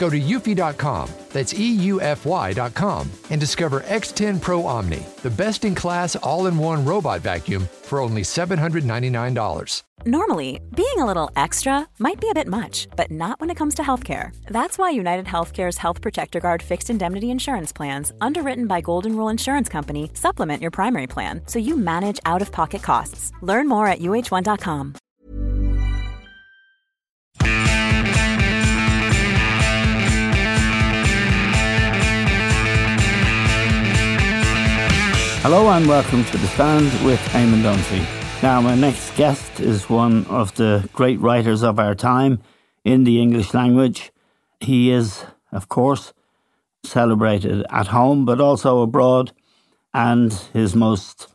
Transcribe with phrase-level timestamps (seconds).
[0.00, 6.46] Go to eufy.com, that's EUFY.com, and discover X10 Pro Omni, the best in class all
[6.46, 9.82] in one robot vacuum for only $799.
[10.06, 13.74] Normally, being a little extra might be a bit much, but not when it comes
[13.74, 14.34] to healthcare.
[14.46, 19.28] That's why United Healthcare's Health Protector Guard fixed indemnity insurance plans, underwritten by Golden Rule
[19.28, 23.32] Insurance Company, supplement your primary plan so you manage out of pocket costs.
[23.42, 24.94] Learn more at uh1.com.
[35.42, 38.42] Hello and welcome to The Stand with Eamon Dunphy.
[38.42, 42.42] Now, my next guest is one of the great writers of our time
[42.84, 44.12] in the English language.
[44.60, 46.12] He is, of course,
[46.84, 49.32] celebrated at home but also abroad,
[49.94, 51.28] and his most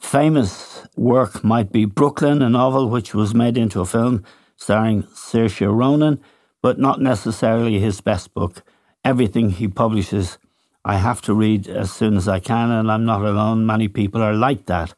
[0.00, 4.24] famous work might be Brooklyn, a novel which was made into a film
[4.56, 6.20] starring Saoirse Ronan,
[6.60, 8.64] but not necessarily his best book.
[9.04, 10.38] Everything he publishes
[10.84, 13.64] I have to read as soon as I can, and I'm not alone.
[13.64, 14.94] Many people are like that.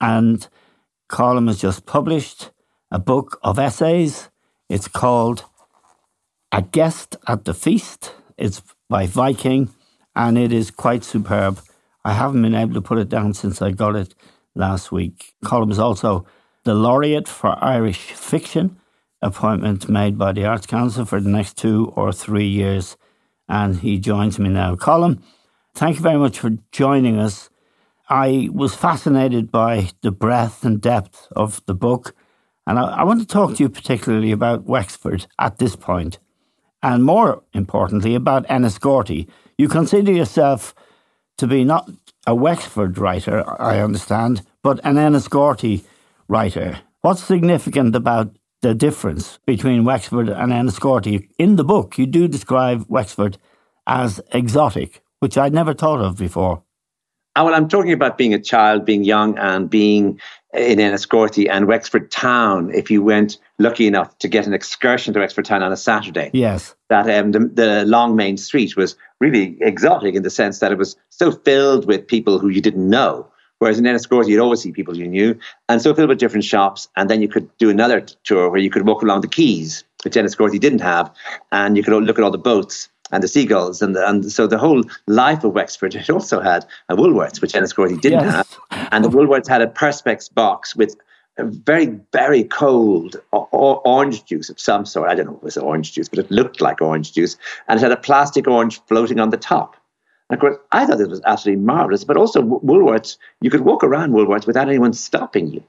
[0.00, 0.46] And
[1.10, 2.50] Colm has just published
[2.90, 4.30] a book of essays.
[4.68, 5.44] It's called
[6.52, 8.12] A Guest at the Feast.
[8.38, 9.70] It's by Viking,
[10.14, 11.60] and it is quite superb.
[12.04, 14.14] I haven't been able to put it down since I got it
[14.54, 15.34] last week.
[15.44, 16.26] Colm is also
[16.62, 18.76] the laureate for Irish fiction,
[19.20, 22.96] appointment made by the Arts Council for the next two or three years
[23.48, 24.74] and he joins me now.
[24.74, 25.22] Colm,
[25.74, 27.50] thank you very much for joining us.
[28.08, 32.14] I was fascinated by the breadth and depth of the book,
[32.66, 36.18] and I, I want to talk to you particularly about Wexford at this point,
[36.82, 39.28] and more importantly, about Enniscorthy.
[39.56, 40.74] You consider yourself
[41.38, 41.90] to be not
[42.26, 45.84] a Wexford writer, I understand, but an Enniscorthy
[46.28, 46.80] writer.
[47.00, 48.34] What's significant about
[48.64, 51.28] the difference between Wexford and Enniscorthy.
[51.38, 53.36] In the book, you do describe Wexford
[53.86, 56.62] as exotic, which I'd never thought of before.
[57.36, 60.18] Oh, well, I'm talking about being a child, being young, and being
[60.54, 62.70] in Enniscorthy and Wexford town.
[62.72, 66.30] If you went lucky enough to get an excursion to Wexford town on a Saturday,
[66.32, 70.72] yes, that um, the, the long main street was really exotic in the sense that
[70.72, 73.30] it was so filled with people who you didn't know.
[73.64, 75.38] Whereas in Enniscorthy, you'd always see people you knew.
[75.70, 76.86] And so filled with different shops.
[76.98, 80.16] And then you could do another tour where you could walk along the quays, which
[80.16, 81.10] Enniscorthy didn't have.
[81.50, 83.80] And you could look at all the boats and the seagulls.
[83.80, 87.54] And, the, and so the whole life of Wexford, it also had a Woolworths, which
[87.54, 88.34] Enniscorthy didn't yes.
[88.70, 88.88] have.
[88.92, 90.94] And the Woolworths had a Perspex box with
[91.38, 95.08] very, very cold orange juice of some sort.
[95.08, 97.38] I don't know if it was orange juice, but it looked like orange juice.
[97.66, 99.74] And it had a plastic orange floating on the top.
[100.30, 102.04] And of course, I thought this was absolutely marvelous.
[102.04, 105.62] But also, Woolworths, you could walk around Woolworths without anyone stopping you,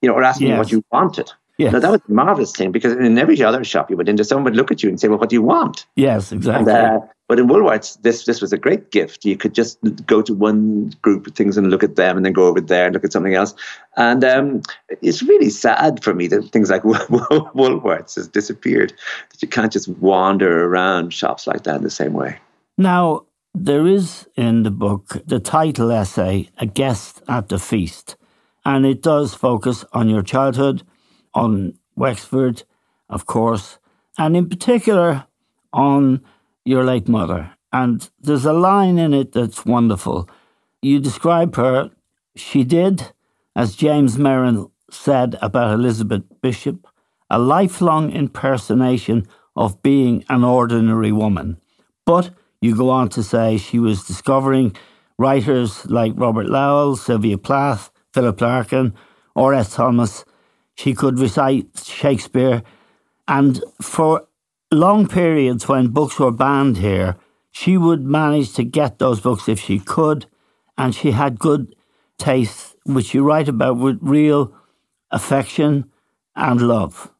[0.00, 0.54] you know, or asking yes.
[0.54, 1.32] you what you wanted.
[1.58, 1.72] Yes.
[1.72, 4.44] Now, that was a marvelous thing because in every other shop you went into, someone
[4.44, 5.86] would look at you and say, Well, what do you want?
[5.96, 6.70] Yes, exactly.
[6.72, 9.24] And, uh, but in Woolworths, this this was a great gift.
[9.24, 12.34] You could just go to one group of things and look at them, and then
[12.34, 13.54] go over there and look at something else.
[13.96, 14.62] And um,
[15.00, 18.92] it's really sad for me that things like Woolworths has disappeared.
[19.30, 22.38] That you can't just wander around shops like that in the same way.
[22.78, 23.24] Now,
[23.58, 28.16] there is in the book the title essay, A Guest at the Feast,
[28.64, 30.82] and it does focus on your childhood,
[31.32, 32.64] on Wexford,
[33.08, 33.78] of course,
[34.18, 35.24] and in particular
[35.72, 36.22] on
[36.64, 37.52] your late mother.
[37.72, 40.28] And there's a line in it that's wonderful.
[40.82, 41.90] You describe her,
[42.34, 43.12] she did,
[43.54, 46.86] as James Merrill said about Elizabeth Bishop,
[47.30, 51.56] a lifelong impersonation of being an ordinary woman.
[52.04, 52.30] But
[52.60, 54.74] you go on to say she was discovering
[55.18, 58.94] writers like Robert Lowell, Sylvia Plath, Philip Larkin,
[59.34, 59.54] R.
[59.54, 59.74] S.
[59.74, 60.24] Thomas.
[60.74, 62.62] She could recite Shakespeare.
[63.28, 64.26] And for
[64.72, 67.16] long periods when books were banned here,
[67.50, 70.26] she would manage to get those books if she could.
[70.78, 71.74] And she had good
[72.18, 74.54] taste, which you write about with real
[75.10, 75.90] affection
[76.34, 77.10] and love.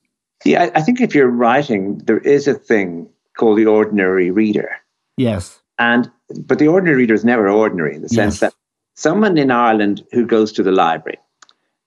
[0.46, 4.70] I, I think if you're writing, there is a thing called the ordinary reader.
[5.16, 5.60] Yes.
[5.78, 6.10] And
[6.44, 8.40] but the ordinary reader is never ordinary in the sense yes.
[8.40, 8.54] that
[8.94, 11.18] someone in Ireland who goes to the library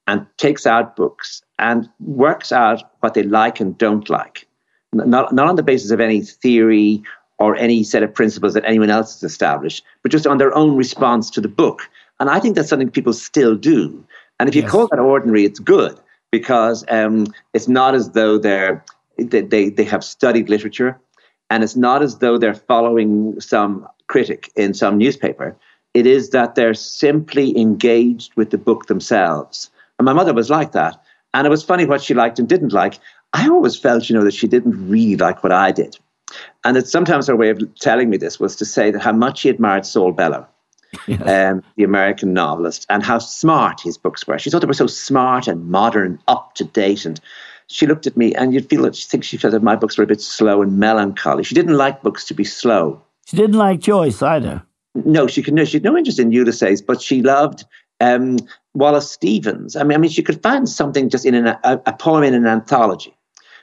[0.08, 4.48] and takes out books and works out what they like and don't like,
[4.94, 7.04] not, not on the basis of any theory
[7.38, 10.76] or any set of principles that anyone else has established, but just on their own
[10.76, 11.90] response to the book.
[12.20, 14.06] And I think that's something people still do.
[14.40, 14.72] And if you yes.
[14.72, 16.00] call that ordinary, it's good
[16.32, 18.84] because um, it's not as though they're
[19.18, 20.98] they, they have studied literature,
[21.50, 25.56] and it's not as though they're following some critic in some newspaper.
[25.94, 29.72] It is that they're simply engaged with the book themselves.
[29.98, 31.02] And my mother was like that.
[31.34, 33.00] And it was funny what she liked and didn't like.
[33.34, 35.98] I always felt, you know, that she didn't really like what I did.
[36.64, 39.40] And that sometimes her way of telling me this was to say that how much
[39.40, 40.48] she admired Saul Bellow,
[41.08, 41.22] yes.
[41.22, 44.38] um, the American novelist, and how smart his books were.
[44.38, 47.06] She thought they were so smart and modern, up to date.
[47.06, 47.20] And
[47.70, 49.98] she looked at me, and you'd feel that she thinks she felt that my books
[49.98, 51.44] were a bit slow and melancholy.
[51.44, 53.02] She didn't like books to be slow.
[53.28, 54.64] She didn't like Joyce either.
[54.96, 57.64] No, she could no, she had no interest in Ulysses, but she loved
[58.00, 58.38] um,
[58.74, 59.76] Wallace Stevens.
[59.76, 62.34] I mean, I mean, she could find something just in an, a, a poem in
[62.34, 63.16] an anthology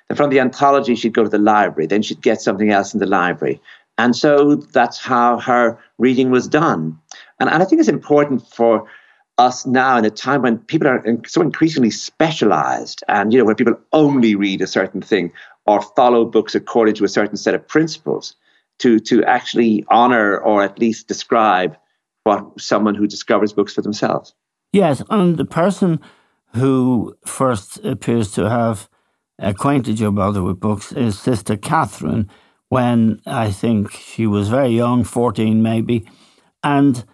[0.08, 1.86] And from the anthology, she'd go to the library.
[1.86, 3.60] Then she'd get something else in the library.
[3.98, 6.98] And so that's how her reading was done.
[7.40, 8.86] And, and I think it's important for
[9.38, 13.54] us now in a time when people are so increasingly specialized and, you know, where
[13.54, 15.32] people only read a certain thing
[15.66, 18.34] or follow books according to a certain set of principles
[18.78, 21.76] to, to actually honor or at least describe
[22.24, 24.34] what someone who discovers books for themselves.
[24.72, 26.00] Yes, and the person
[26.54, 28.88] who first appears to have
[29.38, 32.28] acquainted your brother with books is Sister Catherine
[32.68, 36.08] when I think she was very young, 14 maybe.
[36.64, 37.04] And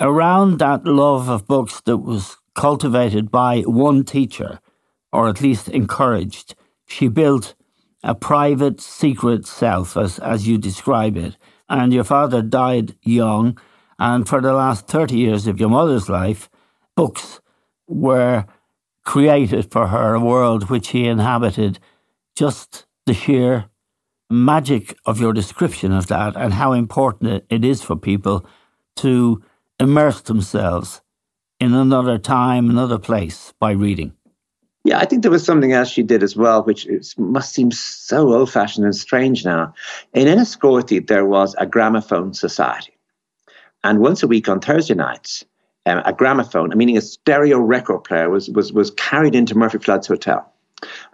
[0.00, 4.60] around that love of books that was cultivated by one teacher,
[5.12, 6.54] or at least encouraged,
[6.86, 7.54] she built
[8.02, 11.36] a private, secret self, as, as you describe it.
[11.68, 13.58] And your father died young,
[13.98, 16.48] and for the last 30 years of your mother's life,
[16.94, 17.40] books
[17.88, 18.46] were
[19.04, 21.78] created for her a world which she inhabited.
[22.34, 23.66] Just the sheer
[24.28, 28.44] magic of your description of that and how important it is for people
[28.96, 29.42] to
[29.78, 31.00] immerse themselves
[31.60, 34.12] in another time, another place by reading.
[34.84, 36.86] Yeah, I think there was something else she did as well, which
[37.18, 39.74] must seem so old fashioned and strange now.
[40.12, 42.96] In Enniscorthy, there was a gramophone society.
[43.82, 45.44] And once a week on Thursday nights,
[45.86, 50.06] um, a gramophone, meaning a stereo record player, was, was, was carried into Murphy Flood's
[50.06, 50.52] hotel.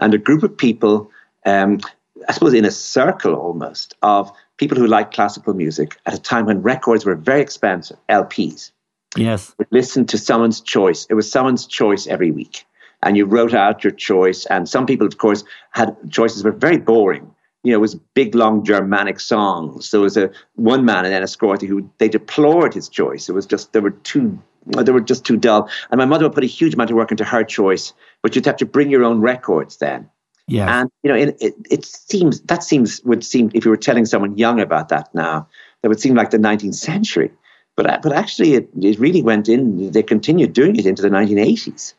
[0.00, 1.10] And a group of people,
[1.46, 1.80] um,
[2.28, 6.46] I suppose in a circle almost, of people who liked classical music at a time
[6.46, 8.72] when records were very expensive, LPs.
[9.16, 9.54] Yes.
[9.70, 11.06] Listen to someone's choice.
[11.10, 12.64] It was someone's choice every week.
[13.02, 14.46] And you wrote out your choice.
[14.46, 17.94] And some people, of course, had choices that were very boring you know, it was
[18.14, 19.90] big, long Germanic songs.
[19.90, 23.28] There was a one man in Enniscorthy who they deplored his choice.
[23.28, 25.68] It was just there were too they were just too dull.
[25.90, 28.46] And my mother would put a huge amount of work into her choice, but you'd
[28.46, 30.08] have to bring your own records then.
[30.48, 30.80] Yeah.
[30.80, 34.06] And you know, it, it, it seems that seems would seem if you were telling
[34.06, 35.48] someone young about that now,
[35.80, 37.30] that would seem like the 19th century.
[37.76, 39.92] But uh, but actually, it, it really went in.
[39.92, 41.94] They continued doing it into the 1980s,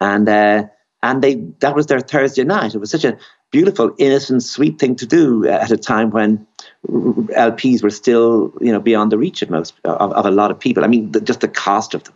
[0.00, 0.64] and uh,
[1.02, 2.74] and they that was their Thursday night.
[2.74, 3.18] It was such a
[3.50, 6.46] beautiful, innocent, sweet thing to do at a time when
[6.88, 10.58] LPs were still, you know, beyond the reach of most of, of a lot of
[10.58, 10.84] people.
[10.84, 12.14] I mean, the, just the cost of them.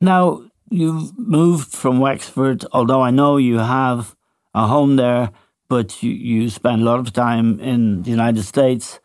[0.00, 4.14] Now you've moved from Wexford, although I know you have
[4.54, 5.30] a home there,
[5.68, 9.00] but you, you spend a lot of time in the United States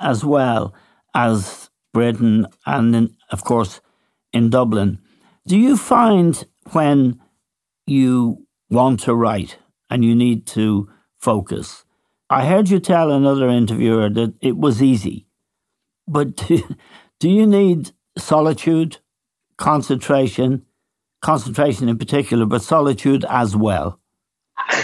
[0.00, 0.74] as well
[1.14, 3.80] as Britain, and in, of course
[4.32, 4.98] in Dublin.
[5.46, 7.20] Do you find when
[7.86, 9.58] you want to write
[9.90, 11.84] and you need to focus.
[12.30, 15.26] I heard you tell another interviewer that it was easy,
[16.06, 16.62] but do,
[17.20, 18.98] do you need solitude,
[19.56, 20.64] concentration,
[21.22, 24.00] concentration in particular, but solitude as well?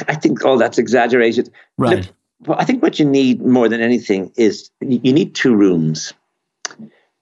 [0.09, 1.51] I think all that's exaggerated.
[1.79, 2.11] Right.
[2.47, 6.13] Look, I think what you need more than anything is you need two rooms.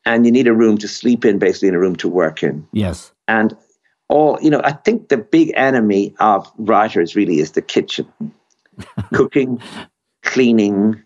[0.05, 2.67] And you need a room to sleep in, basically, and a room to work in.
[2.73, 3.13] Yes.
[3.27, 3.55] And
[4.09, 8.09] all, you know, I think the big enemy of writers really is the kitchen.
[9.13, 9.61] cooking,
[10.23, 11.03] cleaning,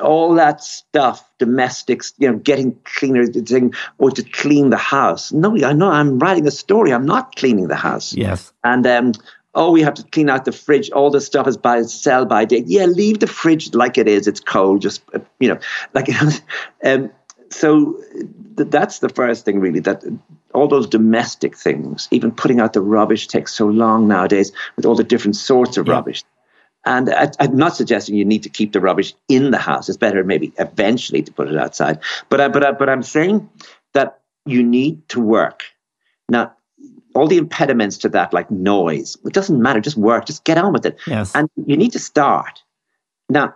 [0.00, 5.32] all that stuff, domestics, you know, getting cleaner, thing, or to clean the house.
[5.32, 6.92] No, I know I'm writing a story.
[6.92, 8.14] I'm not cleaning the house.
[8.14, 8.52] Yes.
[8.64, 9.12] And um,
[9.58, 10.90] oh, we have to clean out the fridge.
[10.90, 12.64] All the stuff is by sell by date.
[12.68, 14.28] Yeah, leave the fridge like it is.
[14.28, 14.80] It's cold.
[14.80, 15.58] Just uh, you know,
[15.94, 16.08] like
[16.84, 17.10] um,
[17.50, 18.00] so.
[18.56, 19.80] Th- that's the first thing, really.
[19.80, 20.02] That
[20.52, 24.96] all those domestic things, even putting out the rubbish, takes so long nowadays with all
[24.96, 25.92] the different sorts of yeah.
[25.92, 26.24] rubbish.
[26.84, 29.88] And I, am not suggesting you need to keep the rubbish in the house.
[29.88, 32.00] It's better maybe eventually to put it outside.
[32.28, 33.48] But I, but I, but I'm saying
[33.94, 35.64] that you need to work.
[36.28, 36.54] Now,
[37.18, 39.80] all the impediments to that, like noise, it doesn't matter.
[39.80, 40.26] Just work.
[40.26, 40.98] Just get on with it.
[41.06, 41.34] Yes.
[41.34, 42.62] And you need to start.
[43.28, 43.54] Now,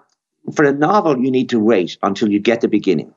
[0.54, 3.14] for a novel, you need to wait until you get the beginning.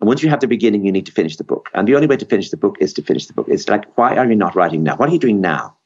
[0.00, 1.70] And once you have the beginning, you need to finish the book.
[1.74, 3.46] And the only way to finish the book is to finish the book.
[3.48, 4.96] It's like, why are you not writing now?
[4.96, 5.76] What are you doing now?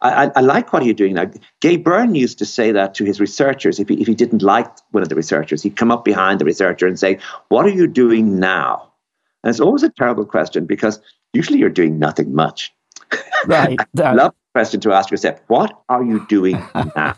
[0.00, 1.30] I, I, I like what you're doing now.
[1.60, 3.78] Gay Byrne used to say that to his researchers.
[3.80, 6.44] If he, if he didn't like one of the researchers, he'd come up behind the
[6.44, 7.18] researcher and say,
[7.48, 8.92] What are you doing now?
[9.42, 11.00] And it's always a terrible question because
[11.32, 12.72] usually you're doing nothing much.
[13.46, 13.78] Right.
[14.02, 16.60] I love the question to ask yourself, What are you doing
[16.96, 17.16] now?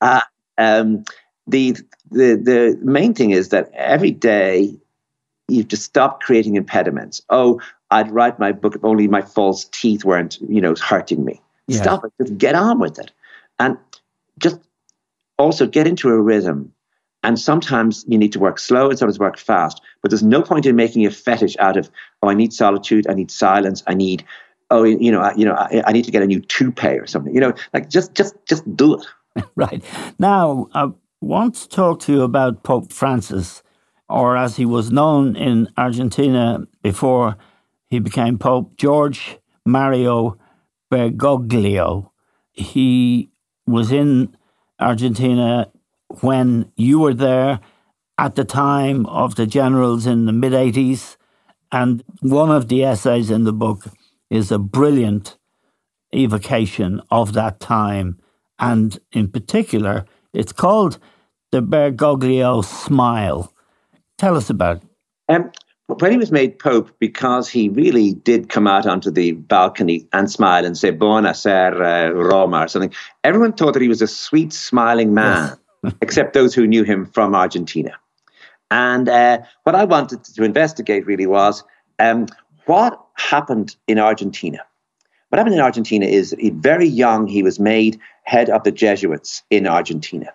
[0.00, 0.20] uh,
[0.58, 1.04] um,
[1.46, 1.76] the,
[2.10, 4.76] the, the main thing is that every day
[5.48, 7.22] you to stop creating impediments.
[7.30, 7.60] Oh,
[7.90, 11.40] I'd write my book if only my false teeth weren't, you know, hurting me.
[11.66, 11.82] Yeah.
[11.82, 12.12] Stop it.
[12.20, 13.10] Just get on with it.
[13.58, 13.78] And
[14.38, 14.60] just
[15.38, 16.72] also get into a rhythm.
[17.24, 19.80] And sometimes you need to work slow and sometimes work fast.
[20.02, 21.90] But there's no point in making a fetish out of,
[22.22, 24.24] oh, I need solitude, I need silence, I need,
[24.70, 27.06] oh, you know, I, you know, I, I need to get a new toupee or
[27.06, 27.34] something.
[27.34, 29.06] You know, like just, just, just do it.
[29.56, 29.82] right
[30.18, 33.62] now, I want to talk to you about Pope Francis,
[34.08, 37.36] or as he was known in Argentina before
[37.88, 40.38] he became Pope, George Mario
[40.90, 42.10] Bergoglio.
[42.52, 43.30] He
[43.66, 44.36] was in
[44.80, 45.70] Argentina
[46.20, 47.60] when you were there
[48.16, 51.16] at the time of the generals in the mid 80s.
[51.70, 53.84] And one of the essays in the book
[54.30, 55.36] is a brilliant
[56.14, 58.18] evocation of that time.
[58.58, 60.98] And in particular, it's called
[61.50, 63.52] the Bergoglio Smile.
[64.16, 64.82] Tell us about it.
[65.28, 65.50] Um,
[65.86, 70.30] when he was made Pope, because he really did come out onto the balcony and
[70.30, 72.92] smile and say "Buona sera, Roma" or something,
[73.24, 75.94] everyone thought that he was a sweet, smiling man, yes.
[76.02, 77.92] except those who knew him from Argentina.
[78.70, 81.64] And uh, what I wanted to investigate really was
[81.98, 82.26] um,
[82.68, 84.64] what happened in Argentina.
[85.28, 89.42] What happened in Argentina is he, very young, he was made head of the Jesuits
[89.50, 90.32] in Argentina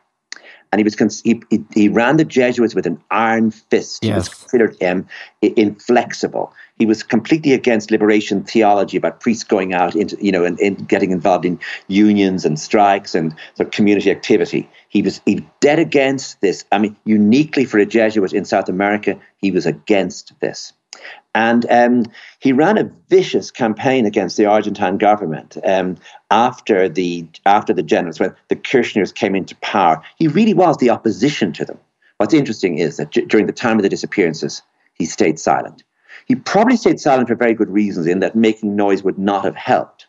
[0.73, 4.03] and he was he, he, he, ran the Jesuits with an iron fist.
[4.03, 4.09] Yes.
[4.09, 5.07] He was considered um,
[5.43, 6.51] inflexible.
[6.79, 10.87] He was completely against liberation theology about priests going out into you know and, and
[10.87, 11.59] getting involved in
[11.89, 14.67] unions and strikes and sort of community activity.
[14.89, 16.65] He was he dead against this.
[16.71, 20.73] I mean, uniquely for a Jesuit in South America, he was against this.
[21.35, 22.05] And um,
[22.39, 25.97] he ran a vicious campaign against the Argentine government um,
[26.29, 30.01] after the after the generals, when the Kirchners came into power.
[30.17, 31.79] He really was the opposition to them.
[32.17, 34.61] What's interesting is that j- during the time of the disappearances,
[34.93, 35.83] he stayed silent.
[36.27, 39.55] He probably stayed silent for very good reasons, in that making noise would not have
[39.55, 40.02] helped.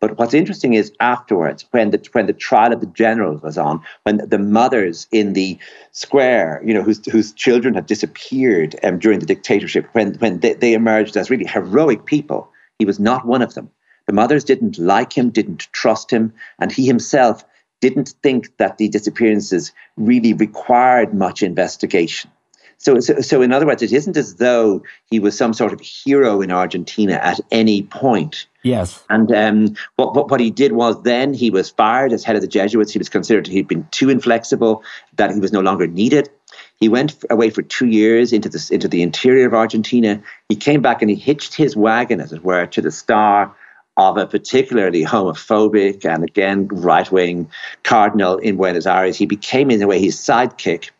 [0.00, 3.80] But what's interesting is afterwards, when the when the trial of the generals was on,
[4.02, 5.58] when the mothers in the
[5.92, 10.54] square, you know, whose whose children had disappeared um, during the dictatorship, when when they,
[10.54, 13.70] they emerged as really heroic people, he was not one of them.
[14.06, 17.44] The mothers didn't like him, didn't trust him, and he himself
[17.80, 22.30] didn't think that the disappearances really required much investigation.
[22.78, 25.80] So, so, so, in other words, it isn't as though he was some sort of
[25.80, 28.46] hero in Argentina at any point.
[28.62, 29.02] Yes.
[29.10, 32.42] And um, what, what, what he did was then he was fired as head of
[32.42, 32.92] the Jesuits.
[32.92, 34.84] He was considered he'd been too inflexible,
[35.16, 36.30] that he was no longer needed.
[36.78, 40.22] He went away for two years into the, into the interior of Argentina.
[40.48, 43.54] He came back and he hitched his wagon, as it were, to the star
[43.96, 47.50] of a particularly homophobic and again right wing
[47.82, 49.16] cardinal in Buenos Aires.
[49.16, 50.90] He became, in a way, his sidekick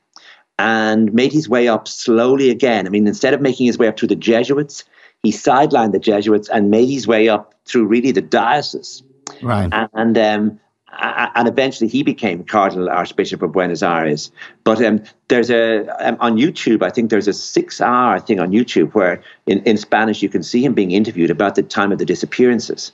[0.59, 2.87] and made his way up slowly again.
[2.87, 4.85] I mean, instead of making his way up through the Jesuits,
[5.23, 9.03] he sidelined the Jesuits and made his way up through really the diocese.
[9.43, 9.73] Right.
[9.95, 10.61] And um,
[10.99, 14.31] and eventually he became Cardinal Archbishop of Buenos Aires.
[14.65, 18.93] But um, there's a um, on YouTube, I think there's a six-hour thing on YouTube
[18.93, 22.05] where in, in Spanish you can see him being interviewed about the time of the
[22.05, 22.93] disappearances,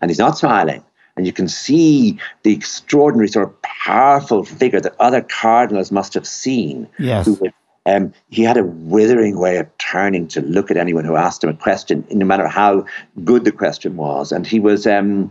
[0.00, 0.84] and he's not smiling
[1.16, 6.26] and you can see the extraordinary sort of powerful figure that other cardinals must have
[6.26, 6.88] seen.
[6.98, 7.26] Yes.
[7.26, 7.52] Would,
[7.86, 11.50] um, he had a withering way of turning to look at anyone who asked him
[11.50, 12.84] a question, no matter how
[13.24, 14.32] good the question was.
[14.32, 15.30] And he was, um,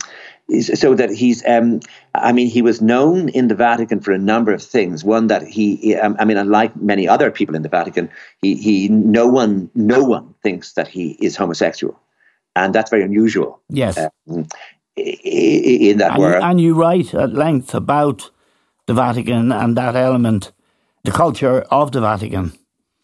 [0.59, 1.79] so that he's, um,
[2.15, 5.03] I mean, he was known in the Vatican for a number of things.
[5.03, 8.09] One that he, um, I mean, unlike many other people in the Vatican,
[8.41, 11.99] he, he, no one, no one thinks that he is homosexual,
[12.55, 13.61] and that's very unusual.
[13.69, 13.97] Yes.
[14.27, 14.47] Um,
[14.97, 16.43] in that and, world.
[16.43, 18.31] And you write at length about
[18.85, 20.51] the Vatican and that element,
[21.09, 22.53] the culture of the Vatican.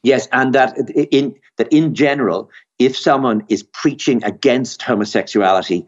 [0.04, 0.78] Yes, and that
[1.12, 5.88] in that in general, if someone is preaching against homosexuality,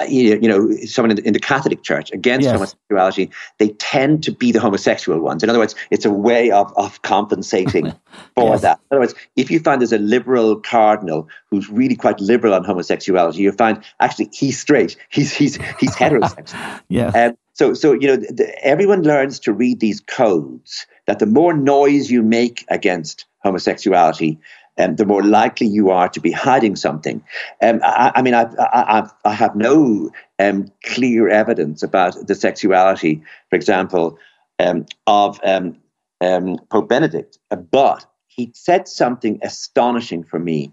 [0.00, 2.52] uh, you, know, someone in the, in the Catholic Church against yes.
[2.52, 5.42] homosexuality, they tend to be the homosexual ones.
[5.42, 7.92] In other words, it's a way of, of compensating
[8.36, 8.60] for yes.
[8.60, 8.78] that.
[8.90, 12.62] In other words, if you find there's a liberal cardinal who's really quite liberal on
[12.62, 16.80] homosexuality, you find actually he's straight, he's he's he's heterosexual.
[16.88, 17.08] yeah.
[17.08, 21.54] Um, so so you know, the, everyone learns to read these codes that the more
[21.54, 24.38] noise you make against homosexuality,
[24.78, 27.22] um, the more likely you are to be hiding something.
[27.62, 33.22] Um, I, I, mean, I, I, I have no um, clear evidence about the sexuality,
[33.48, 34.18] for example,
[34.58, 35.76] um, of um,
[36.20, 37.38] um, Pope Benedict,
[37.70, 40.72] but he said something astonishing for me.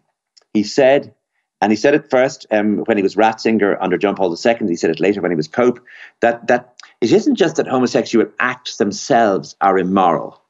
[0.54, 1.14] He said,
[1.62, 4.68] and he said it first when he was Ratzinger under John Paul II.
[4.68, 5.80] He said it later when he was Pope.
[6.20, 6.73] That that
[7.04, 10.42] it isn't just that homosexual acts themselves are immoral,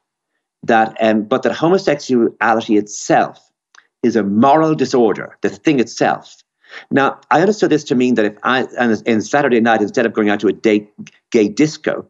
[0.62, 3.50] that um, but that homosexuality itself
[4.04, 6.44] is a moral disorder, the thing itself.
[6.92, 10.30] Now, I understood this to mean that if I, and Saturday night, instead of going
[10.30, 10.88] out to a day,
[11.32, 12.08] gay disco,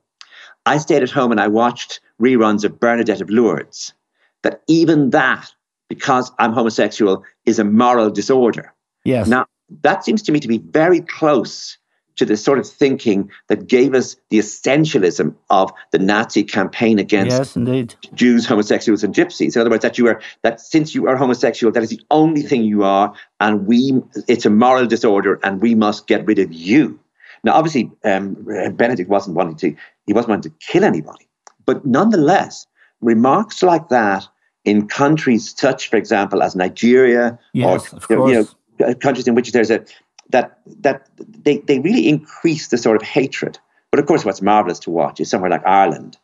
[0.66, 3.94] I stayed at home and I watched reruns of Bernadette of Lourdes,
[4.42, 5.50] that even that,
[5.88, 8.74] because I'm homosexual, is a moral disorder.
[9.04, 9.26] Yes.
[9.26, 9.46] Now,
[9.82, 11.78] that seems to me to be very close
[12.16, 17.36] to the sort of thinking that gave us the essentialism of the Nazi campaign against
[17.36, 17.94] yes, indeed.
[18.14, 19.56] Jews, homosexuals, and gypsies.
[19.56, 22.42] In other words, that you are that since you are homosexual, that is the only
[22.42, 26.52] thing you are, and we it's a moral disorder, and we must get rid of
[26.52, 26.98] you.
[27.42, 28.34] Now, obviously, um,
[28.76, 31.28] Benedict wasn't wanting to he wasn't wanting to kill anybody,
[31.66, 32.66] but nonetheless,
[33.00, 34.26] remarks like that
[34.64, 38.34] in countries such, for example, as Nigeria yes, or you
[38.78, 39.84] know, countries in which there's a
[40.34, 43.58] that that they, they really increase the sort of hatred.
[43.92, 46.18] But of course, what's marvelous to watch is somewhere like Ireland,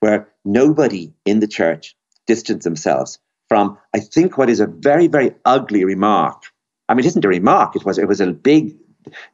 [0.00, 3.18] where nobody in the church distanced themselves
[3.48, 6.42] from, I think, what is a very, very ugly remark.
[6.90, 7.74] I mean, it isn't a remark.
[7.74, 8.76] It was it was a big,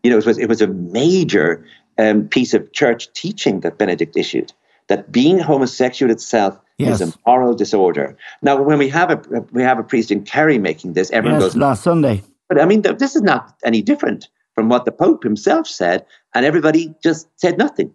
[0.05, 1.67] you know, it was it was a major
[1.99, 4.53] um, piece of church teaching that Benedict issued
[4.87, 7.01] that being homosexual itself yes.
[7.01, 8.17] is a moral disorder.
[8.43, 9.17] Now, when we have a
[9.51, 12.23] we have a priest in Kerry making this, everyone yes, goes last Sunday.
[12.51, 16.05] But I mean, this is not any different from what the Pope himself said,
[16.35, 17.95] and everybody just said nothing.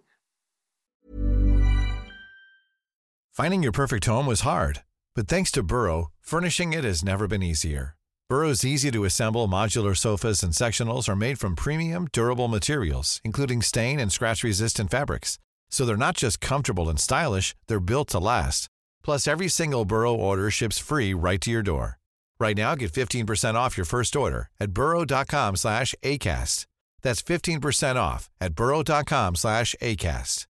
[3.33, 4.81] Finding your perfect home was hard,
[5.13, 7.97] but thanks to Burrow, furnishing it has never been easier.
[8.29, 13.61] Burrow's easy to assemble modular sofas and sectionals are made from premium, durable materials, including
[13.61, 15.37] stain and scratch resistant fabrics.
[15.69, 18.69] So they're not just comfortable and stylish, they're built to last.
[19.03, 21.99] Plus, every single Burrow order ships free right to your door.
[22.45, 26.67] Right now, get 15% off your first order at burrow.com slash ACAST.
[27.01, 30.45] That's 15% off at burrow.com slash ACAST.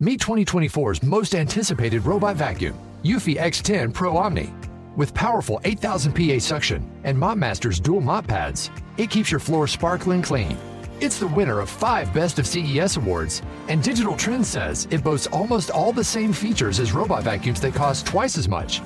[0.00, 4.52] Meet 2024's most anticipated robot vacuum, Eufy X10 Pro Omni.
[4.96, 10.22] With powerful 8000 PA suction and MopMaster's dual mop pads, it keeps your floor sparkling
[10.22, 10.56] clean.
[11.00, 15.28] It's the winner of five Best of CES awards, and Digital Trends says it boasts
[15.28, 18.80] almost all the same features as robot vacuums that cost twice as much.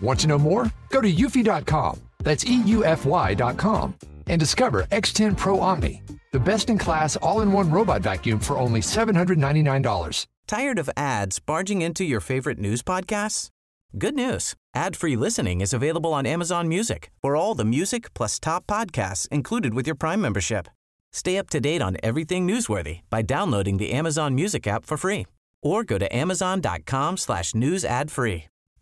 [0.00, 0.70] Want to know more?
[0.90, 2.00] Go to eufy.com.
[2.20, 3.94] That's EUFY.com
[4.26, 8.58] and discover X10 Pro Omni, the best in class all in one robot vacuum for
[8.58, 10.26] only $799.
[10.46, 13.50] Tired of ads barging into your favorite news podcasts?
[13.96, 18.38] Good news ad free listening is available on Amazon Music for all the music plus
[18.38, 20.68] top podcasts included with your Prime membership.
[21.12, 25.26] Stay up to date on everything newsworthy by downloading the Amazon Music app for free
[25.62, 28.44] or go to amazon.com slash news ad free.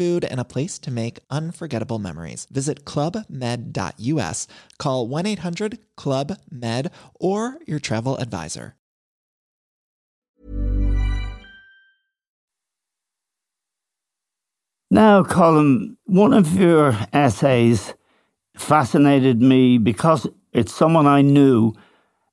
[0.00, 2.46] food, and a place to make unforgettable memories.
[2.50, 4.46] Visit clubmed.us,
[4.78, 8.76] call 1 800 Club Med, or your travel advisor.
[14.90, 17.92] Now, Colm, one of your essays
[18.56, 21.74] fascinated me because it's someone I knew,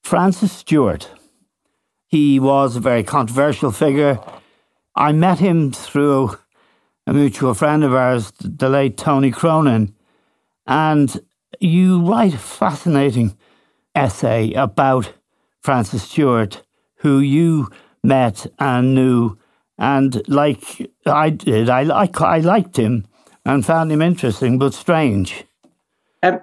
[0.02, 1.10] Francis Stewart.
[2.08, 4.20] He was a very controversial figure.
[4.96, 6.38] I met him through
[7.08, 9.96] a mutual friend of ours, the late Tony Cronin.
[10.68, 11.20] And
[11.60, 13.36] you write a fascinating
[13.96, 15.14] essay about
[15.62, 16.62] Francis Stuart,
[16.98, 17.70] who you
[18.04, 19.38] met and knew.
[19.78, 23.08] And like I did, I, I, I liked him
[23.46, 25.46] and found him interesting but strange.
[26.22, 26.42] Um,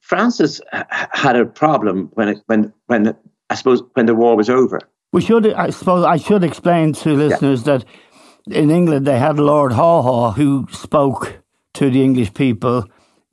[0.00, 3.16] Francis had a problem when it, when when
[3.48, 4.80] I suppose when the war was over.
[5.12, 7.78] We should, I suppose, I should explain to listeners yeah.
[7.78, 7.84] that
[8.46, 11.42] in England, they had Lord Haw Haw who spoke
[11.74, 12.84] to the English people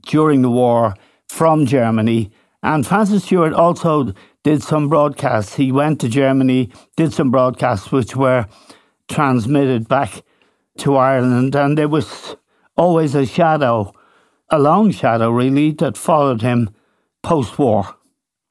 [0.05, 0.95] during the war
[1.27, 2.31] from Germany.
[2.61, 5.55] And Francis Stuart also did some broadcasts.
[5.55, 8.47] He went to Germany, did some broadcasts which were
[9.07, 10.23] transmitted back
[10.77, 12.35] to Ireland, and there was
[12.77, 13.93] always a shadow,
[14.49, 16.69] a long shadow really, that followed him
[17.21, 17.95] post war.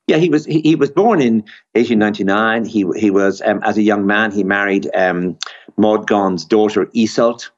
[0.06, 2.64] Yeah, he was he, he was born in 1899.
[2.64, 5.38] He he was um, as a young man he married um,
[5.78, 7.50] Maud Gonne's daughter Iseult,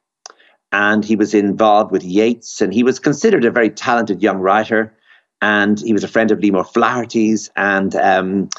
[0.72, 4.94] and he was involved with Yeats, and he was considered a very talented young writer,
[5.42, 7.50] and he was a friend of Liam O'Flaherty's.
[7.56, 8.50] And um,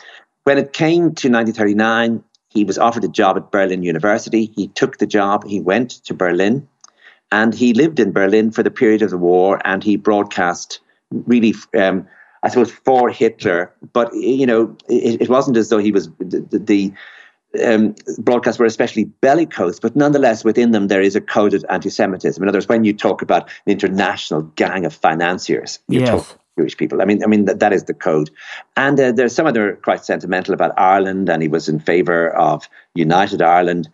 [0.44, 4.52] when it came to 1939, he was offered a job at Berlin University.
[4.56, 5.46] He took the job.
[5.48, 6.68] He went to Berlin,
[7.32, 10.80] and he lived in Berlin for the period of the war, and he broadcast
[11.12, 11.54] really.
[11.78, 12.08] Um,
[12.44, 16.60] I suppose for Hitler, but you know, it, it wasn't as though he was the,
[16.66, 16.92] the
[17.66, 22.42] um, broadcasts were especially bellicose, but nonetheless within them there is a coded anti-Semitism.
[22.42, 26.10] In other words, when you talk about an international gang of financiers, you yes.
[26.10, 27.02] talk Jewish people.
[27.02, 28.30] I mean, I mean that, that is the code.
[28.76, 32.68] And uh, there's some other quite sentimental about Ireland, and he was in favour of
[32.96, 33.90] united Ireland.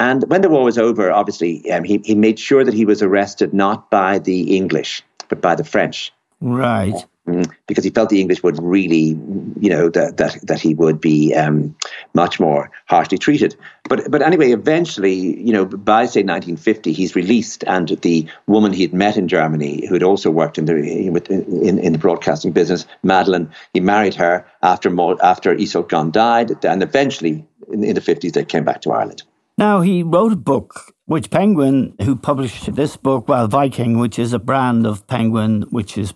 [0.00, 3.02] And when the war was over, obviously, um, he, he made sure that he was
[3.02, 6.12] arrested not by the English, but by the French.
[6.40, 7.06] Right.
[7.28, 9.16] Mm, because he felt the English would really,
[9.60, 11.76] you know, that that, that he would be um,
[12.14, 13.54] much more harshly treated.
[13.84, 18.82] But but anyway, eventually, you know, by say 1950, he's released, and the woman he
[18.82, 22.86] had met in Germany, who had also worked in the in, in the broadcasting business,
[23.04, 24.90] Madeline, he married her after
[25.22, 29.22] after Iseult Gonne died, and eventually in, in the 50s they came back to Ireland.
[29.58, 34.32] Now he wrote a book which Penguin, who published this book, well, Viking, which is
[34.32, 36.14] a brand of Penguin, which is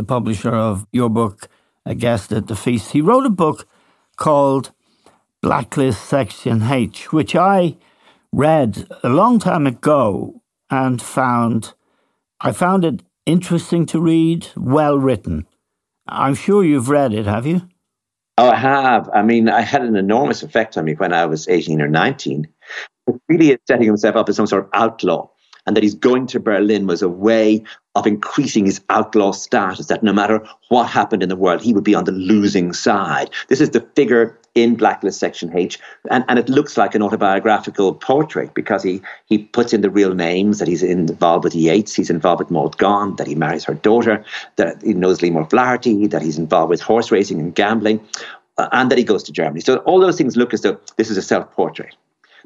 [0.00, 1.46] the publisher of your book,
[1.84, 3.68] A Guest at the Feast, he wrote a book
[4.16, 4.72] called
[5.42, 7.76] Blacklist Section H, which I
[8.32, 11.74] read a long time ago and found
[12.40, 15.46] I found it interesting to read, well written.
[16.08, 17.68] I'm sure you've read it, have you?
[18.38, 19.10] Oh, I have.
[19.12, 22.48] I mean, I had an enormous effect on me when I was 18 or 19.
[23.28, 25.28] Really setting himself up as some sort of outlaw
[25.70, 27.62] and that he's going to Berlin was a way
[27.94, 31.84] of increasing his outlaw status, that no matter what happened in the world, he would
[31.84, 33.30] be on the losing side.
[33.46, 35.78] This is the figure in Blacklist Section H,
[36.10, 40.12] and, and it looks like an autobiographical portrait because he, he puts in the real
[40.12, 43.74] names that he's involved with Yeats, he's involved with Maud Gonne, that he marries her
[43.74, 44.24] daughter,
[44.56, 48.00] that he knows Liam O'Flaherty, that he's involved with horse racing and gambling,
[48.58, 49.60] uh, and that he goes to Germany.
[49.60, 51.94] So all those things look as though this is a self portrait.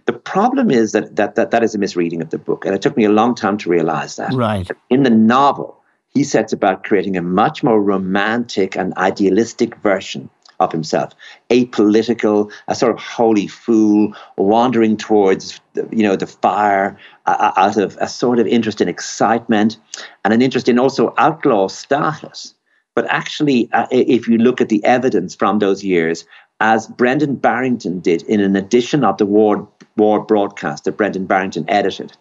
[0.07, 2.83] The problem is that, that that that is a misreading of the book, and it
[2.83, 4.33] took me a long time to realize that.
[4.35, 4.71] Right.
[4.91, 10.29] In the novel, he sets about creating a much more romantic and idealistic version
[10.61, 11.13] of himself,
[11.51, 17.97] apolitical, a sort of holy fool, wandering towards you know the fire uh, out of
[18.01, 19.77] a sort of interest in excitement
[20.25, 22.55] and an interest in also outlaw status.
[22.95, 26.25] But actually, uh, if you look at the evidence from those years,
[26.61, 31.65] as Brendan Barrington did in an edition of the War war broadcast that Brendan Barrington
[31.69, 32.13] edited.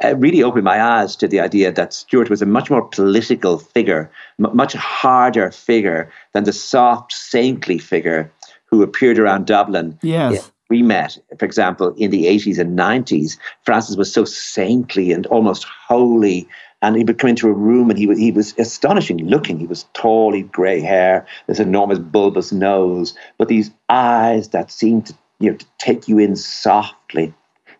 [0.00, 3.58] It really opened my eyes to the idea that Stuart was a much more political
[3.58, 8.30] figure, m- much harder figure than the soft, saintly figure
[8.66, 9.98] who appeared around Dublin.
[10.02, 10.52] Yes.
[10.70, 13.38] We met, for example, in the 80s and 90s.
[13.64, 16.46] Francis was so saintly and almost holy.
[16.80, 19.58] And he would come into a room and he was, he was astonishing looking.
[19.58, 24.70] He was tall, he had grey hair, this enormous bulbous nose, but these eyes that
[24.70, 27.32] seemed to you know, to take you in softly.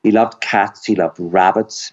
[0.02, 1.92] He loved cats, he loved rabbits,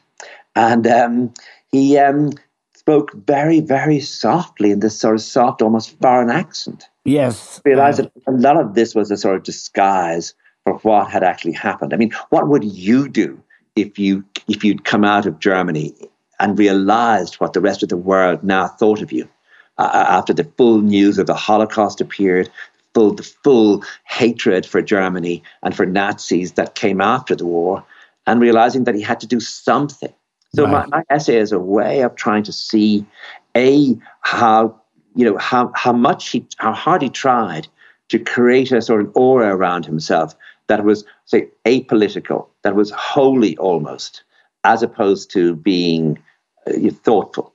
[0.55, 1.33] and um,
[1.71, 2.33] he um,
[2.75, 6.87] spoke very, very softly in this sort of soft, almost foreign accent.
[7.03, 7.61] Yes.
[7.65, 11.09] I realized uh, that a lot of this was a sort of disguise for what
[11.09, 11.93] had actually happened.
[11.93, 13.41] I mean, what would you do
[13.75, 15.95] if you if you'd come out of Germany
[16.39, 19.27] and realized what the rest of the world now thought of you?
[19.77, 22.49] Uh, after the full news of the Holocaust appeared,
[22.93, 27.83] full, the full hatred for Germany and for Nazis that came after the war,
[28.25, 30.13] and realizing that he had to do something.
[30.55, 30.87] So right.
[30.89, 33.05] my, my essay is a way of trying to see
[33.55, 34.81] a how
[35.15, 37.67] you know how how much he how hard he tried
[38.09, 40.35] to create a sort of aura around himself
[40.67, 44.23] that was say apolitical, that was holy almost,
[44.65, 46.17] as opposed to being
[46.67, 46.73] uh,
[47.03, 47.53] thoughtful.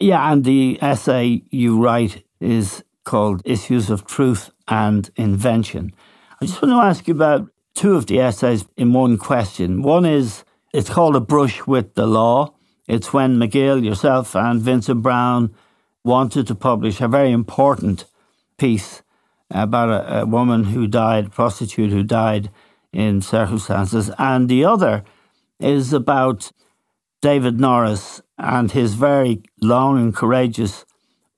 [0.00, 5.92] Yeah, and the essay you write is called Issues of Truth and Invention.
[6.40, 9.82] I just want to ask you about two of the essays in one question.
[9.82, 12.54] One is it's called A Brush with the Law.
[12.86, 15.52] It's when Magill, yourself, and Vincent Browne
[16.04, 18.04] wanted to publish a very important
[18.56, 19.02] piece
[19.50, 22.50] about a, a woman who died, a prostitute who died
[22.92, 24.10] in circumstances.
[24.18, 25.02] And the other
[25.60, 26.52] is about
[27.20, 30.84] David Norris and his very long and courageous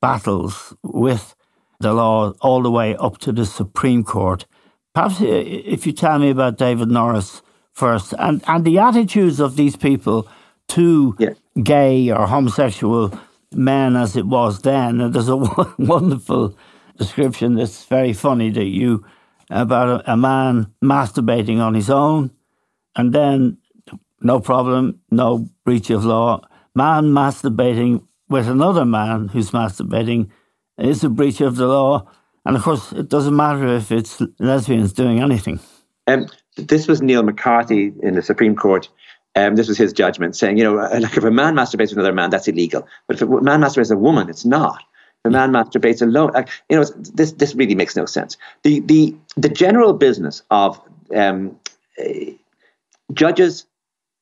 [0.01, 1.35] battles with
[1.79, 4.47] the law all the way up to the Supreme Court.
[4.95, 9.57] Perhaps uh, if you tell me about David Norris first and, and the attitudes of
[9.57, 10.29] these people
[10.69, 11.31] to yeah.
[11.63, 13.19] gay or homosexual
[13.53, 15.01] men as it was then.
[15.01, 15.37] And there's a
[15.79, 16.57] wonderful
[16.99, 19.05] description that's very funny that you
[19.49, 22.31] about a, a man masturbating on his own
[22.95, 23.59] and then
[24.21, 26.41] no problem, no breach of law.
[26.75, 30.31] Man masturbating with another man who's masturbating
[30.79, 32.07] is a breach of the law.
[32.45, 35.61] And of course, it doesn't matter if it's lesbians doing anything.
[36.07, 38.89] Um, this was Niall McCarthy in the Supreme Court.
[39.37, 42.13] Um, this was his judgment, saying, you know, like if a man masturbates with another
[42.13, 42.87] man, that's illegal.
[43.07, 44.83] But if a man masturbates a woman, it's not.
[45.25, 48.37] If a man masturbates alone, like, you know, this this really makes no sense.
[48.63, 50.81] The the the general business of
[51.15, 51.59] um,
[52.01, 52.33] uh,
[53.13, 53.67] judges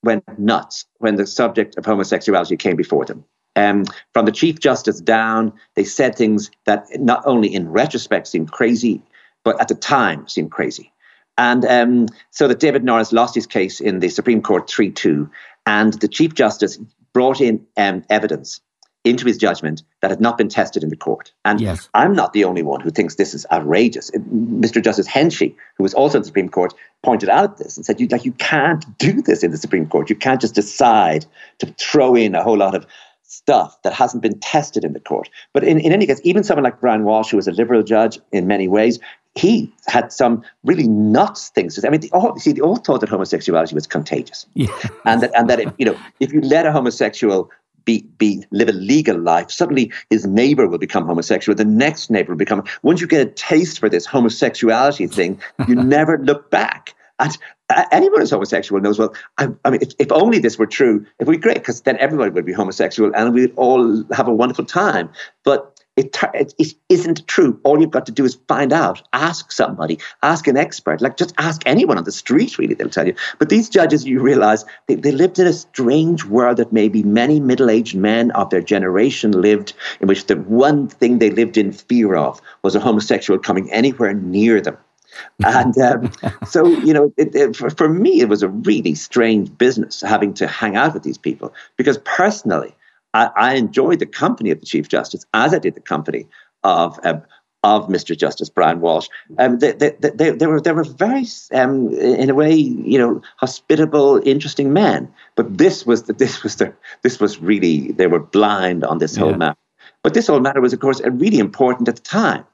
[0.02, 3.24] went nuts when the subject of homosexuality came before them.
[3.56, 3.84] Um,
[4.14, 9.02] from the Chief Justice down, they said things that not only in retrospect seemed crazy,
[9.44, 10.92] but at the time seemed crazy.
[11.36, 15.30] And um, so that David Norris lost his case in the Supreme Court 3 2,
[15.66, 16.78] and the Chief Justice
[17.12, 18.60] brought in um, evidence
[19.04, 21.32] into his judgment that had not been tested in the court.
[21.44, 21.88] And yes.
[21.94, 24.10] I'm not the only one who thinks this is outrageous.
[24.10, 24.82] Mr.
[24.82, 28.06] Justice Henchy, who was also in the Supreme Court, pointed out this and said, you,
[28.08, 30.08] like, you can't do this in the Supreme Court.
[30.08, 31.26] You can't just decide
[31.58, 32.86] to throw in a whole lot of
[33.22, 35.28] stuff that hasn't been tested in the court.
[35.52, 38.18] But in, in any case, even someone like Brian Walsh, who was a liberal judge
[38.32, 38.98] in many ways,
[39.34, 41.88] he had some really nuts things to say.
[41.88, 44.68] I mean, they all, see, they all thought that homosexuality was contagious, yeah.
[45.04, 47.50] and that and that it, you know, if you let a homosexual
[47.84, 51.56] be, be live a legal life, suddenly his neighbor will become homosexual.
[51.56, 52.64] The next neighbor will become.
[52.82, 56.94] Once you get a taste for this homosexuality thing, you never look back.
[57.18, 57.36] And
[57.70, 61.04] uh, anyone who's homosexual knows, well, I, I mean, if, if, only this were true,
[61.18, 64.34] it would be great because then everybody would be homosexual and we'd all have a
[64.34, 65.10] wonderful time.
[65.44, 67.58] But it, it, it isn't true.
[67.64, 71.34] All you've got to do is find out, ask somebody, ask an expert, like just
[71.38, 73.14] ask anyone on the street, really, they'll tell you.
[73.40, 77.40] But these judges, you realize, they, they lived in a strange world that maybe many
[77.40, 81.72] middle aged men of their generation lived, in which the one thing they lived in
[81.72, 84.76] fear of was a homosexual coming anywhere near them.
[85.44, 86.12] and um,
[86.46, 90.32] so, you know, it, it, for, for me, it was a really strange business having
[90.34, 92.72] to hang out with these people because personally,
[93.14, 96.26] I, I, enjoyed the company of the Chief Justice as I did the company
[96.62, 97.22] of um,
[97.64, 98.16] of Mr.
[98.16, 99.08] Justice Brian Walsh.
[99.38, 103.20] Um, they, they, they, they, were they were very, um, in a way, you know,
[103.36, 105.12] hospitable, interesting men.
[105.34, 109.16] But this was the, this was the this was really they were blind on this
[109.16, 109.58] whole matter.
[110.02, 112.44] But this whole matter was, of course, really important at the time.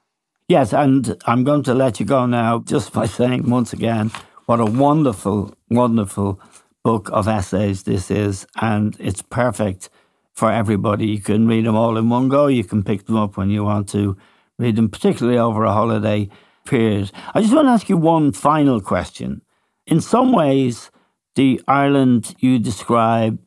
[0.48, 4.10] Yes, and I'm going to let you go now just by saying once again
[4.46, 6.40] what a wonderful, wonderful
[6.82, 9.88] book of essays this is, and it's perfect
[10.34, 11.06] for everybody.
[11.06, 12.48] You can read them all in one go.
[12.48, 14.16] You can pick them up when you want to
[14.58, 16.28] read them, particularly over a holiday
[16.64, 17.10] period.
[17.34, 19.42] I just want to ask you one final question.
[19.86, 20.90] In some ways,
[21.34, 23.38] the Ireland you describe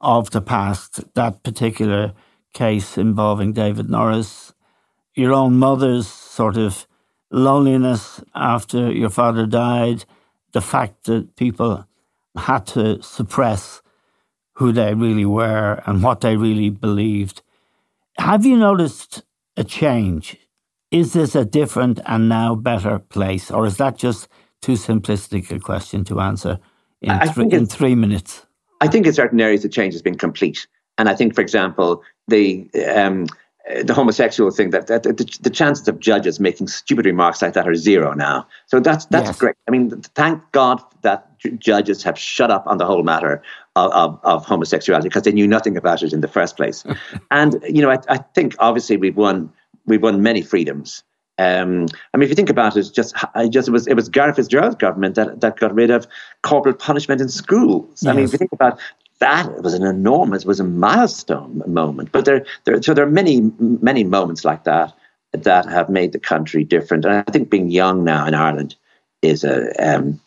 [0.00, 2.14] of the past, that particular
[2.52, 4.54] case involving David Norris,
[5.14, 6.86] your own mother's sort of
[7.30, 10.04] loneliness after your father died,
[10.52, 11.86] the fact that people
[12.36, 13.82] had to suppress
[14.60, 17.40] who they really were and what they really believed.
[18.18, 19.22] Have you noticed
[19.56, 20.36] a change?
[20.90, 24.28] Is this a different and now better place, or is that just
[24.60, 26.58] too simplistic a question to answer
[27.00, 28.44] in, th- in three minutes?
[28.82, 30.66] I think in certain areas the change has been complete.
[30.98, 33.28] And I think, for example, the um,
[33.82, 37.68] the homosexual thing that, that the, the, chances of judges making stupid remarks like that
[37.68, 38.46] are zero now.
[38.66, 39.38] So that's that's yes.
[39.38, 39.56] great.
[39.68, 41.26] I mean, thank God that
[41.58, 43.42] judges have shut up on the whole matter
[43.76, 46.84] of, of, of homosexuality because they knew nothing about it in the first place.
[47.30, 49.52] and you know, I, I, think obviously we've won
[49.86, 51.02] we've won many freedoms.
[51.38, 54.08] Um, I mean, if you think about it, just I just it was it was
[54.08, 56.06] Garret FitzGerald's government that, that got rid of
[56.42, 58.02] corporal punishment in schools.
[58.02, 58.10] Yes.
[58.10, 58.78] I mean, if you think about
[59.20, 62.10] that was an enormous, was a milestone moment.
[62.10, 64.92] But there, there, so there are many, many moments like that
[65.32, 67.04] that have made the country different.
[67.04, 68.74] And I think being young now in Ireland
[69.22, 70.20] is a, um,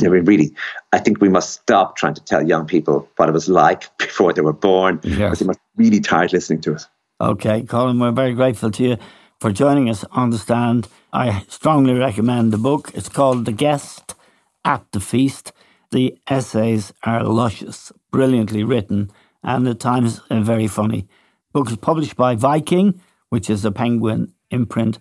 [0.00, 0.54] really,
[0.92, 4.32] I think we must stop trying to tell young people what it was like before
[4.32, 5.00] they were born.
[5.02, 5.16] Yes.
[5.16, 6.88] Because they must really tired listening to us.
[7.20, 8.96] Okay, Colm, we're very grateful to you
[9.40, 10.88] for joining us on the stand.
[11.12, 12.90] I strongly recommend the book.
[12.94, 14.14] It's called The Guest
[14.64, 15.52] at the Feast.
[15.90, 19.10] The essays are luscious, brilliantly written
[19.42, 21.06] and at times very funny.
[21.52, 24.98] Books published by Viking, which is the Penguin imprint.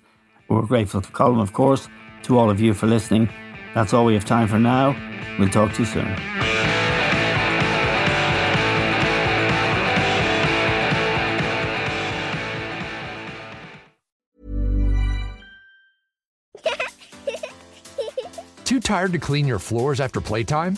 [0.48, 1.88] We're grateful to Colm, of course,
[2.24, 3.30] to all of you for listening.
[3.74, 4.96] That's all we have time for now.
[5.38, 6.16] We'll talk to you soon.
[18.66, 20.78] Too tired to clean your floors after playtime?